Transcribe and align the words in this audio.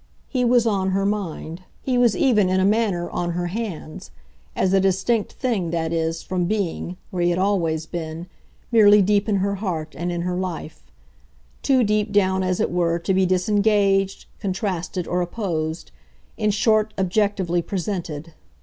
He 0.27 0.43
was 0.43 0.65
on 0.65 0.89
her 0.97 1.05
mind, 1.05 1.61
he 1.83 1.95
was 1.95 2.17
even 2.17 2.49
in 2.49 2.59
a 2.59 2.65
manner 2.65 3.07
on 3.11 3.33
her 3.33 3.45
hands 3.45 4.09
as 4.55 4.73
a 4.73 4.79
distinct 4.79 5.33
thing, 5.33 5.69
that 5.69 5.93
is, 5.93 6.23
from 6.23 6.45
being, 6.45 6.97
where 7.11 7.21
he 7.21 7.29
had 7.29 7.37
always 7.37 7.85
been, 7.85 8.25
merely 8.71 9.03
deep 9.03 9.29
in 9.29 9.35
her 9.35 9.57
heart 9.61 9.93
and 9.95 10.11
in 10.11 10.21
her 10.23 10.35
life; 10.35 10.81
too 11.61 11.83
deep 11.83 12.11
down, 12.11 12.41
as 12.41 12.59
it 12.59 12.71
were, 12.71 12.97
to 12.97 13.13
be 13.13 13.27
disengaged, 13.27 14.25
contrasted 14.39 15.05
or 15.07 15.21
opposed, 15.21 15.91
in 16.35 16.49
short 16.49 16.95
objectively 16.97 17.61
presented. 17.61 18.33